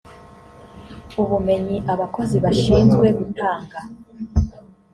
ubumenyi 1.21 1.77
abakozi 1.93 2.35
bashinzwe 2.43 3.07
gutanga 3.17 3.77